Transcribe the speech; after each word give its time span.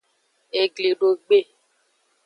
Eglidogbe. 0.61 1.39